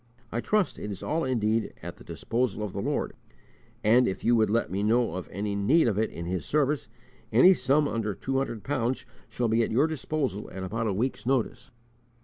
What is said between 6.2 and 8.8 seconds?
His service, any sum under two hundred